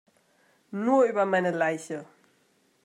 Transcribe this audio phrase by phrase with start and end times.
[0.71, 2.05] Nur über meine Leiche!